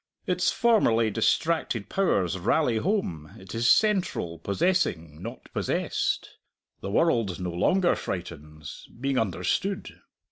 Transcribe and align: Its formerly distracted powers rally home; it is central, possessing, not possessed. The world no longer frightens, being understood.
Its 0.25 0.51
formerly 0.51 1.11
distracted 1.11 1.87
powers 1.87 2.35
rally 2.39 2.77
home; 2.77 3.29
it 3.37 3.53
is 3.53 3.69
central, 3.69 4.39
possessing, 4.39 5.21
not 5.21 5.47
possessed. 5.53 6.37
The 6.79 6.89
world 6.89 7.39
no 7.39 7.51
longer 7.51 7.95
frightens, 7.95 8.87
being 8.99 9.19
understood. 9.19 10.01